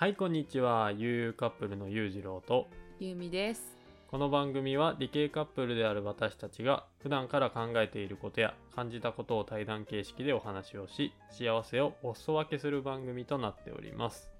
[0.00, 0.92] はいこんにちは。
[0.96, 2.68] ゆうカップルのゆうじろうと。
[2.98, 3.76] ゆうみです。
[4.10, 14.32] この番組は理系カップルである私たちが普段から考えていることや感じたことを対談形式でお話をし幸せをお裾分けする番組となっております。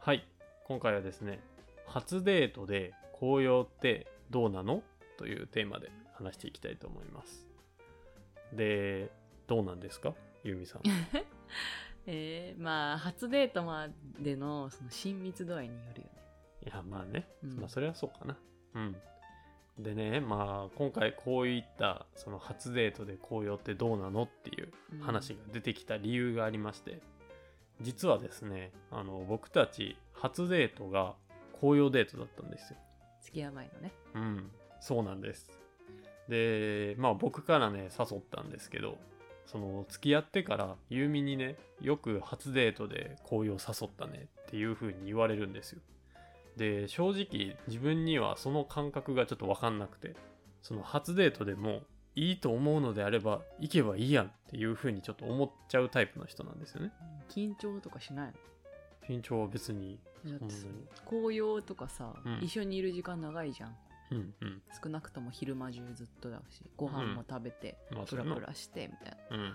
[0.00, 0.26] はい
[0.64, 1.38] 今回はですね
[1.86, 4.82] 初デートで紅葉ってどうなの？
[5.18, 7.46] というテーマで話していきたいと思います。
[8.52, 9.08] で
[9.46, 10.14] どうなんですか？
[10.42, 10.82] ゆうみさん
[12.10, 16.12] えー、まあ初デートまでのその親密度合いによるよね。
[16.64, 17.56] いやまあね、うん。
[17.60, 18.38] まあそれはそうかな。
[18.76, 18.96] うん。
[19.78, 25.00] でねまあ今回こういったその初デートで紅葉ってどうなのっていううん。
[25.00, 27.02] 話が出てきた理由がありまして、
[27.82, 31.14] 実はですねあの僕たち初デートが
[31.60, 32.78] 紅葉デートだったんですよ。
[33.20, 33.92] 付き合う前のね。
[34.14, 34.50] うん。
[34.80, 35.50] そうなんです。
[36.26, 38.96] でまあ僕からね誘ったんですけど
[39.50, 45.80] その付き合ってからユーミにねよく初デートで紅葉誘ったねっていう風に言われるんですよ。
[46.56, 50.16] で正直自分にはその感覚がちょっと分かんなくて
[50.60, 51.82] その初デートでも
[52.14, 56.92] いいと思うのであれば行けばいいやんっていう風にちょっと思っちゃうタイプの人なんですよね。
[57.30, 58.32] 緊張とかしない
[59.08, 62.38] 緊張は別にのだってさそ紅葉とかさ、うん。
[62.42, 63.76] 一緒にいる時間長いじゃん。
[64.10, 64.62] うんうん。
[64.82, 69.36] 少なくとも昼間中ずっとだし、ご飯も食べて、まあプラプラしてみたいな。
[69.36, 69.42] うん。
[69.42, 69.46] う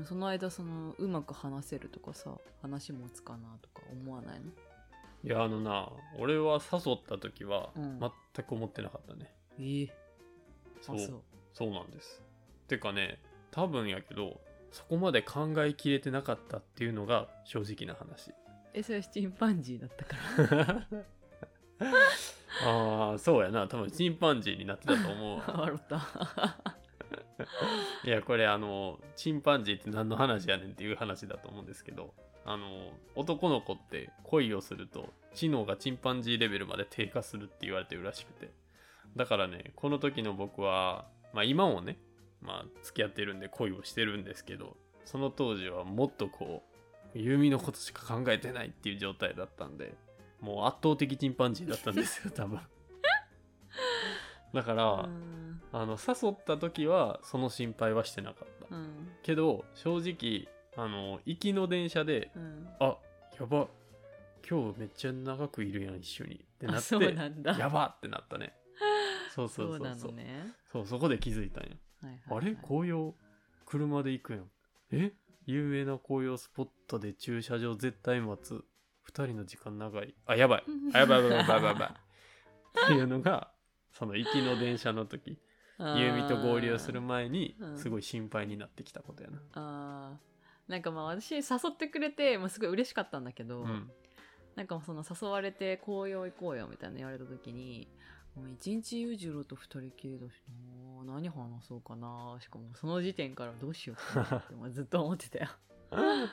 [0.00, 4.52] んその間そのうまく話せるとかさ、話もつかなとか思わないの？
[5.24, 7.98] いやあのな俺は誘った時はうん。
[8.34, 9.94] 全く思ってなかったね、ええ。
[10.80, 10.96] そう。
[10.96, 11.22] あそう。
[11.52, 12.22] そうなんです。
[12.68, 13.18] てかね
[13.50, 18.32] 多分やけどそこまで考えきれてなかったっていうのが正直な話。
[18.72, 20.16] え、それはチンパンジーだったか
[20.54, 20.86] ら。
[22.64, 23.66] ああそうやな。
[23.66, 25.44] 多分チンパンジーになってたと思うわ。
[25.60, 25.96] 笑った。
[28.04, 32.14] いやこれあのチンパンジーって何の話やねんっていう話だと思うんですけど
[32.44, 38.50] あの男の子って恋をすると知能がチンパンジーレベルまで低下するって言われてるらしくて。
[39.16, 41.98] だからねこの時の僕はまあ今もね
[42.40, 46.62] まあ付き合ってるんで恋をしてるんですけどその当時はもっとこ
[47.14, 49.94] うユーミのことしか考えてないっていう状態だったんで
[50.40, 52.60] もう圧倒的チンパンジーだったんですよ 多分。
[54.52, 55.62] だから、うん。
[55.72, 59.12] あの誘った時はその心配はしてなかった、うん。
[59.22, 62.68] けど正直あの行きの電車でうん。
[62.80, 62.96] あ
[63.38, 63.68] やば
[64.48, 67.60] 今日めっちゃ長くいるやん一緒にってなあって。
[67.60, 68.54] やばってなったね。
[69.34, 69.94] そうそそうそう。
[69.96, 70.54] そうのね。
[70.72, 71.70] そうそこで気づいたんや、
[72.02, 72.38] はいはいはい。
[72.38, 72.56] あれ？
[72.56, 73.14] 紅葉？
[73.66, 74.50] 車で行くやん。
[74.90, 75.12] え？
[75.46, 78.64] 有名な紅葉スポットで駐車場絶対待つ
[79.10, 80.14] 2人の時間長い。
[80.26, 80.64] あやばい。
[80.94, 81.88] あやばいやばいやばいやばい
[82.84, 83.50] っていうのが
[83.92, 85.38] その行きの電車の時。
[85.78, 86.22] ユー。
[86.22, 87.78] ミと合流する前にうん。
[87.78, 89.38] すごい心配になってきたことやな。
[89.54, 90.70] あー。
[90.70, 93.90] なんかまあ私誘ってくれて、まあ、すごい嬉しかったんだけど、うん。
[94.56, 97.88] なんかその誘われて紅葉行こうよみたいな言われた時に
[98.36, 100.32] もう一日裕次郎と二人きりだし
[101.06, 101.34] な何話
[101.66, 102.36] そうかな。
[102.40, 105.48] しかもその時点からどうしようかなってまあずっと思ってたよ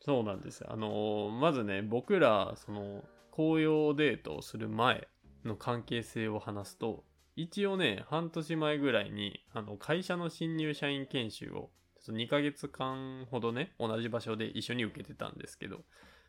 [0.00, 0.64] そうなんです。
[0.68, 5.08] あのまずね、僕ら、その、紅葉デートをする前
[5.44, 7.04] の関係性を話すと、
[7.36, 15.84] 一応ね、半年前ぐらいに、あの、会社の新入社員研修を、ちょっと2ヶ月間ほどね、同じ場所で一緒に受けてたんですけど、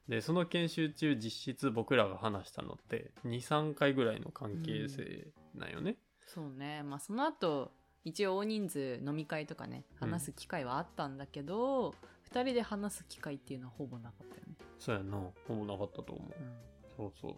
[0.08, 5.98] で、その研修中、実質僕らが話したのって、2、3回ぐらいの関係性なんよね。
[6.34, 7.72] そうねまあその後
[8.06, 11.94] 一応大人数飲み会とかね話す機会はあったんだけど、
[12.34, 15.18] 二人で話す機会っていうのはほぼなかったよね、そうやな。
[15.48, 16.32] ほぼなかったと思う。
[16.40, 16.56] うん、
[16.96, 17.36] そうそう。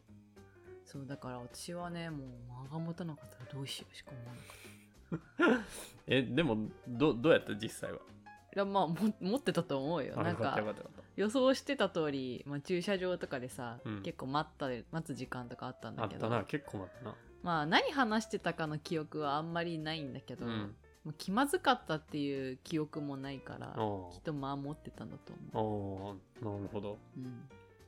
[0.85, 5.63] そうだから私はねもう間が持たなかったらどうしようしか思わなかった。
[6.07, 7.53] え、でも、ど、どうやった？
[7.55, 7.99] 実際は。
[8.55, 10.15] いやまあも持ってたと思うよ。
[10.21, 10.59] なんか。
[11.15, 14.01] 予想してた通り、まあ、駐車場とかでさ、うん。
[14.03, 16.27] 結構待った待つ時間とかあったんあだけど。
[16.27, 16.43] ったな。
[16.43, 17.15] 結構待ったな。
[17.41, 20.75] まあ何話してたかの記憶はあんまりないんだけど、うん
[21.11, 23.77] 気まずかったっていう記憶もないからあ
[24.13, 26.93] きっとまあ持ってたんだとあ思あなるほど。
[26.93, 27.27] う、うん、い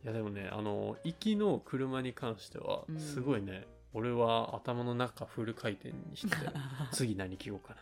[0.04, 3.00] やでもねあの行きの車に関してはうん。
[3.00, 6.36] すごいね、俺は頭の中フル回転にして
[6.92, 7.82] 次何聞こうかな。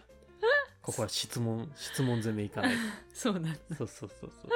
[0.84, 2.76] ここは質問質問攻めいかない
[3.14, 3.76] そうなんだ。
[3.76, 4.52] とそうそうそうそう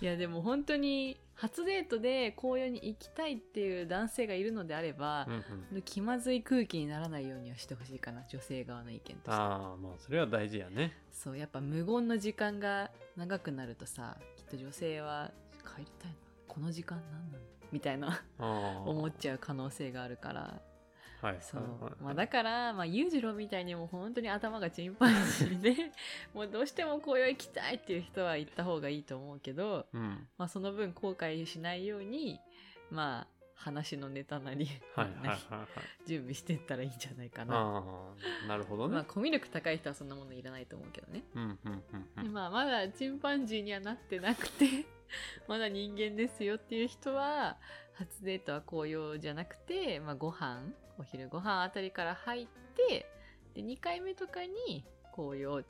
[0.00, 5.82] いやでも本当に初デートで紅葉に行きたいっていう男性がいるのであればうんう、ん。
[5.82, 9.30] 気まずい空気にならないようにはしてほしいかな女性側の意見として。
[9.30, 10.96] ああまあそれは大事やね。
[11.12, 15.30] そうやっぱ無言の時間が長くなるとさきっと女性は
[15.76, 16.16] 帰りたいな
[16.48, 18.22] この時間何なのみたいな。
[18.38, 20.60] 思っちゃう可能性があるから
[21.20, 21.38] はい。
[21.40, 21.62] そう。
[22.02, 25.92] まあ、だから、まあ、裕次郎みたいにもう本当に頭がチンパンジーで
[26.32, 30.28] もうどうしても紅葉行きたいっていう人は行った方がいいと思うけど、うん。
[30.38, 32.40] まあ、その分後悔しないように
[32.90, 35.38] まあ話のネタなり、はいはいはいはい
[36.06, 37.82] 準備してったらいいんじゃないかな。
[38.48, 41.22] なるほどね、まあコミュ力高い人はそんなものいらないと思うけどね。
[41.34, 41.82] うんうんうん
[42.16, 44.86] うんでまあまだチンパンジーにはなってなくて
[45.46, 47.58] まだ人間ですよっていう人は
[47.94, 50.62] 初デートは紅葉じゃなくて、まあ、ご飯
[50.98, 52.46] お昼ご飯あたりから入っ
[52.88, 53.06] て
[53.54, 54.84] で2回目とかに
[55.14, 55.66] 紅葉に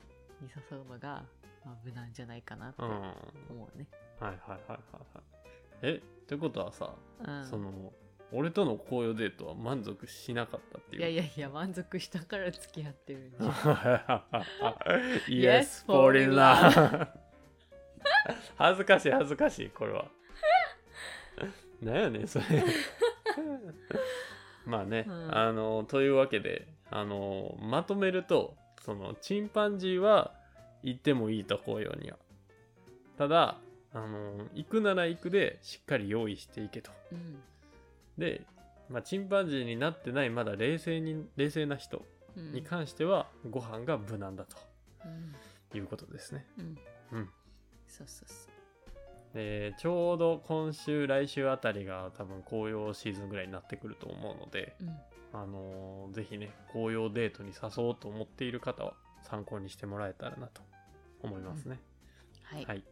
[0.71, 1.25] 誘うのが、
[1.65, 3.87] まあ、無難じゃないかなってうん思はうね。
[4.21, 5.23] いはいはいはいはい
[5.83, 6.95] えってことはさ、
[7.27, 7.91] うん、その
[8.31, 11.01] 俺との紅葉デートは満足しなかったっていう。
[11.01, 13.33] いやいやいや満足したから付き合ってる
[15.27, 17.07] Yes, fall in love
[18.55, 20.05] 恥ずかしい恥ずかしいこれは。
[21.83, 22.45] なんやねんそれ。
[24.65, 25.37] まあね、うん。
[25.37, 30.33] あのというわけであのまとめるとそのチンパンジーは
[30.81, 32.17] 行ってもいいと紅葉には。
[33.17, 33.57] ただ
[33.93, 36.91] あの行くなら行くでしっかり用意していけと。
[37.11, 37.41] うん。
[38.17, 38.41] で、
[38.89, 42.05] まあ、チンパンジーになってないまだ冷静に冷静な人
[42.37, 42.53] うん。
[42.53, 44.45] に関してはご飯が無難だ
[45.05, 45.35] うん。
[45.69, 46.45] ということですね。
[46.57, 46.77] うん。
[47.11, 47.29] うん。
[47.87, 48.51] そうそうそう。
[49.33, 54.99] でちょうど今週来週あたりが多分紅葉シーズンぐらいになってくると思うので、うん。
[55.33, 58.93] あのーぜひね紅葉デートに誘おうと思っている方は
[59.23, 60.61] 参考にしてもらえたらなと
[61.21, 61.79] 思いますね。
[62.43, 62.83] はい、はい、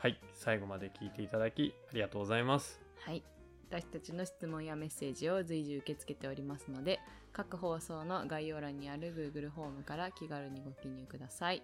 [0.00, 2.80] はい、最後まで聞いていただきありがとうございます。
[3.04, 3.22] はい。
[3.68, 7.00] 私たちの質問やメッセージを随時受け付けておりますので、
[7.34, 11.62] 各放送の概要欄にある Google フォームから気軽にご記入ください。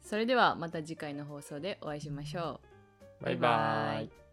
[0.00, 2.58] それではまた次回の放送でお会いしましょ
[3.20, 3.24] う。
[3.24, 4.25] バイバイ。